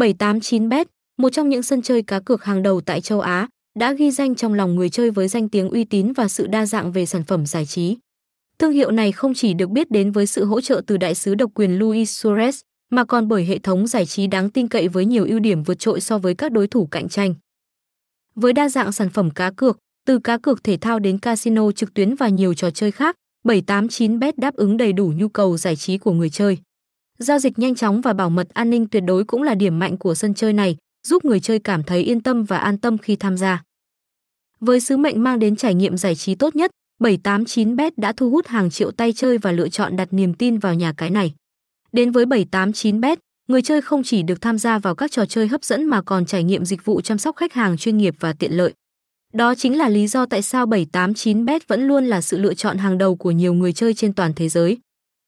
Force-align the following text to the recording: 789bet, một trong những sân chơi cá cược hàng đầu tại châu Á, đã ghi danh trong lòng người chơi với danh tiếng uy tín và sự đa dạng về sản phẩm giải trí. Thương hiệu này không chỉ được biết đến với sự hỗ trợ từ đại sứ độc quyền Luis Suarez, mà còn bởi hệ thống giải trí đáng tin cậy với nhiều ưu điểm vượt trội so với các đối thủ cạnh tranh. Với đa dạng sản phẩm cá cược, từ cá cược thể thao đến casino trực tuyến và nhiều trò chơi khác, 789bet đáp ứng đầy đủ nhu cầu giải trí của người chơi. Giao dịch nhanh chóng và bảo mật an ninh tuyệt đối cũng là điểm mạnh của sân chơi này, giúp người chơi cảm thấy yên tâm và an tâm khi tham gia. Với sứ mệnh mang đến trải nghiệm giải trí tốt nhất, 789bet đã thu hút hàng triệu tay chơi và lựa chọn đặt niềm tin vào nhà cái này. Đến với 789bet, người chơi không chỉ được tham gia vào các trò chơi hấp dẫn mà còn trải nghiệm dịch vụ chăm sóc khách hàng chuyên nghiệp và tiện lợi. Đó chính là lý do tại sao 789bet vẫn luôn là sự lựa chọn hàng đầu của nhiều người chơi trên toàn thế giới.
789bet, 0.00 0.86
một 1.18 1.28
trong 1.28 1.48
những 1.48 1.62
sân 1.62 1.82
chơi 1.82 2.02
cá 2.02 2.20
cược 2.20 2.44
hàng 2.44 2.62
đầu 2.62 2.80
tại 2.80 3.00
châu 3.00 3.20
Á, 3.20 3.48
đã 3.78 3.92
ghi 3.92 4.10
danh 4.10 4.34
trong 4.34 4.54
lòng 4.54 4.74
người 4.74 4.90
chơi 4.90 5.10
với 5.10 5.28
danh 5.28 5.48
tiếng 5.48 5.70
uy 5.70 5.84
tín 5.84 6.12
và 6.12 6.28
sự 6.28 6.46
đa 6.46 6.66
dạng 6.66 6.92
về 6.92 7.06
sản 7.06 7.24
phẩm 7.24 7.46
giải 7.46 7.66
trí. 7.66 7.96
Thương 8.58 8.72
hiệu 8.72 8.90
này 8.90 9.12
không 9.12 9.34
chỉ 9.34 9.54
được 9.54 9.70
biết 9.70 9.90
đến 9.90 10.12
với 10.12 10.26
sự 10.26 10.44
hỗ 10.44 10.60
trợ 10.60 10.82
từ 10.86 10.96
đại 10.96 11.14
sứ 11.14 11.34
độc 11.34 11.50
quyền 11.54 11.78
Luis 11.78 12.26
Suarez, 12.26 12.62
mà 12.90 13.04
còn 13.04 13.28
bởi 13.28 13.44
hệ 13.44 13.58
thống 13.58 13.86
giải 13.86 14.06
trí 14.06 14.26
đáng 14.26 14.50
tin 14.50 14.68
cậy 14.68 14.88
với 14.88 15.04
nhiều 15.04 15.24
ưu 15.24 15.38
điểm 15.38 15.62
vượt 15.62 15.78
trội 15.78 16.00
so 16.00 16.18
với 16.18 16.34
các 16.34 16.52
đối 16.52 16.66
thủ 16.66 16.86
cạnh 16.86 17.08
tranh. 17.08 17.34
Với 18.34 18.52
đa 18.52 18.68
dạng 18.68 18.92
sản 18.92 19.10
phẩm 19.10 19.30
cá 19.30 19.50
cược, 19.50 19.78
từ 20.06 20.18
cá 20.18 20.38
cược 20.38 20.64
thể 20.64 20.76
thao 20.76 20.98
đến 20.98 21.18
casino 21.18 21.72
trực 21.72 21.94
tuyến 21.94 22.14
và 22.14 22.28
nhiều 22.28 22.54
trò 22.54 22.70
chơi 22.70 22.90
khác, 22.90 23.16
789bet 23.44 24.32
đáp 24.36 24.54
ứng 24.54 24.76
đầy 24.76 24.92
đủ 24.92 25.12
nhu 25.16 25.28
cầu 25.28 25.56
giải 25.56 25.76
trí 25.76 25.98
của 25.98 26.12
người 26.12 26.30
chơi. 26.30 26.58
Giao 27.18 27.38
dịch 27.38 27.58
nhanh 27.58 27.74
chóng 27.74 28.00
và 28.00 28.12
bảo 28.12 28.30
mật 28.30 28.48
an 28.54 28.70
ninh 28.70 28.86
tuyệt 28.86 29.02
đối 29.06 29.24
cũng 29.24 29.42
là 29.42 29.54
điểm 29.54 29.78
mạnh 29.78 29.96
của 29.96 30.14
sân 30.14 30.34
chơi 30.34 30.52
này, 30.52 30.76
giúp 31.06 31.24
người 31.24 31.40
chơi 31.40 31.58
cảm 31.58 31.82
thấy 31.82 32.02
yên 32.02 32.20
tâm 32.20 32.44
và 32.44 32.58
an 32.58 32.78
tâm 32.78 32.98
khi 32.98 33.16
tham 33.16 33.36
gia. 33.36 33.62
Với 34.60 34.80
sứ 34.80 34.96
mệnh 34.96 35.22
mang 35.22 35.38
đến 35.38 35.56
trải 35.56 35.74
nghiệm 35.74 35.96
giải 35.96 36.14
trí 36.14 36.34
tốt 36.34 36.56
nhất, 36.56 36.70
789bet 37.02 37.90
đã 37.96 38.12
thu 38.12 38.30
hút 38.30 38.46
hàng 38.46 38.70
triệu 38.70 38.90
tay 38.90 39.12
chơi 39.12 39.38
và 39.38 39.52
lựa 39.52 39.68
chọn 39.68 39.96
đặt 39.96 40.08
niềm 40.10 40.34
tin 40.34 40.58
vào 40.58 40.74
nhà 40.74 40.92
cái 40.92 41.10
này. 41.10 41.34
Đến 41.92 42.10
với 42.10 42.24
789bet, 42.24 43.16
người 43.48 43.62
chơi 43.62 43.80
không 43.80 44.02
chỉ 44.02 44.22
được 44.22 44.40
tham 44.40 44.58
gia 44.58 44.78
vào 44.78 44.94
các 44.94 45.12
trò 45.12 45.26
chơi 45.26 45.48
hấp 45.48 45.64
dẫn 45.64 45.84
mà 45.84 46.02
còn 46.02 46.26
trải 46.26 46.44
nghiệm 46.44 46.64
dịch 46.64 46.84
vụ 46.84 47.00
chăm 47.00 47.18
sóc 47.18 47.36
khách 47.36 47.52
hàng 47.52 47.76
chuyên 47.76 47.98
nghiệp 47.98 48.14
và 48.20 48.32
tiện 48.32 48.52
lợi. 48.52 48.72
Đó 49.32 49.54
chính 49.54 49.78
là 49.78 49.88
lý 49.88 50.06
do 50.06 50.26
tại 50.26 50.42
sao 50.42 50.66
789bet 50.66 51.60
vẫn 51.68 51.86
luôn 51.86 52.06
là 52.06 52.20
sự 52.20 52.38
lựa 52.38 52.54
chọn 52.54 52.78
hàng 52.78 52.98
đầu 52.98 53.16
của 53.16 53.30
nhiều 53.30 53.54
người 53.54 53.72
chơi 53.72 53.94
trên 53.94 54.12
toàn 54.12 54.32
thế 54.34 54.48
giới. 54.48 54.78